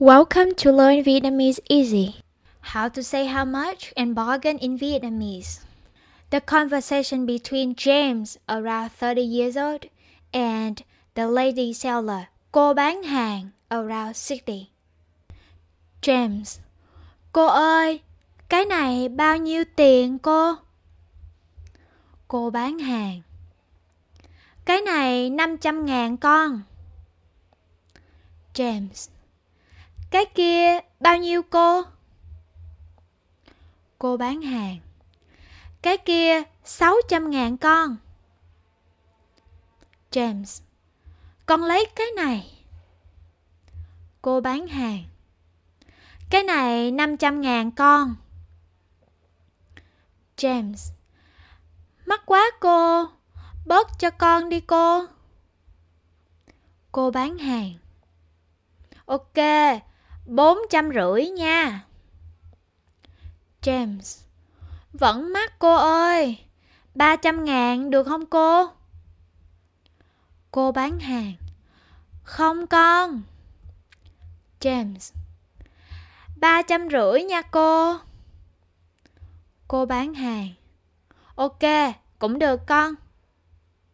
[0.00, 2.24] Welcome to Learn Vietnamese Easy.
[2.72, 5.60] How to say how much and bargain in Vietnamese.
[6.30, 9.90] The conversation between James, around 30 years old,
[10.32, 10.82] and
[11.14, 14.70] the lady seller, cô bán hàng, around 60.
[16.00, 16.60] James,
[17.32, 18.00] cô ơi,
[18.48, 20.54] cái này bao nhiêu tiền cô?
[22.28, 23.20] Cô bán hàng.
[24.64, 26.62] Cái này 500 ngàn con.
[28.54, 29.08] James,
[30.10, 31.82] cái kia bao nhiêu cô?
[33.98, 34.78] Cô bán hàng.
[35.82, 37.96] Cái kia 600 ngàn con.
[40.10, 40.62] James.
[41.46, 42.64] Con lấy cái này.
[44.22, 45.04] Cô bán hàng.
[46.30, 48.14] Cái này 500 ngàn con.
[50.36, 50.92] James.
[52.06, 53.06] Mắc quá cô.
[53.66, 55.06] Bớt cho con đi cô.
[56.92, 57.74] Cô bán hàng.
[59.06, 59.36] Ok,
[60.26, 61.84] bốn trăm rưỡi nha.
[63.62, 64.22] James.
[64.92, 66.38] Vẫn mắc cô ơi.
[66.94, 68.70] ba trăm ngàn được không cô?
[70.50, 71.34] Cô bán hàng.
[72.22, 73.22] Không con.
[74.60, 75.14] James.
[76.36, 77.96] ba trăm rưỡi nha cô.
[79.68, 80.48] Cô bán hàng.
[81.34, 81.62] Ok,
[82.18, 82.94] cũng được con.